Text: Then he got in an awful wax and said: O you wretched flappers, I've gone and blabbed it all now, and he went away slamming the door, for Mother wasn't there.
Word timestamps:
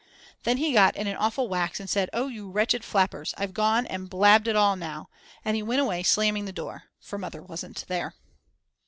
Then 0.45 0.57
he 0.57 0.73
got 0.73 0.95
in 0.95 1.05
an 1.05 1.15
awful 1.15 1.47
wax 1.47 1.79
and 1.79 1.87
said: 1.87 2.09
O 2.11 2.25
you 2.25 2.49
wretched 2.49 2.83
flappers, 2.83 3.35
I've 3.37 3.53
gone 3.53 3.85
and 3.85 4.09
blabbed 4.09 4.47
it 4.47 4.55
all 4.55 4.75
now, 4.75 5.09
and 5.45 5.55
he 5.55 5.61
went 5.61 5.81
away 5.81 6.01
slamming 6.01 6.45
the 6.45 6.51
door, 6.51 6.85
for 6.99 7.19
Mother 7.19 7.43
wasn't 7.43 7.85
there. 7.87 8.15